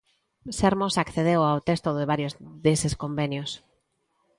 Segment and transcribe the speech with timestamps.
[0.59, 2.33] Sermos accedeu ao texto de varios
[2.65, 3.51] deses convenios.